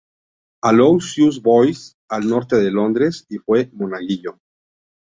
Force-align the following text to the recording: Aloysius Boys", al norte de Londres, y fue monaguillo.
Aloysius 0.69 1.37
Boys", 1.43 1.95
al 2.09 2.27
norte 2.27 2.55
de 2.55 2.71
Londres, 2.71 3.27
y 3.29 3.37
fue 3.37 3.69
monaguillo. 3.73 4.39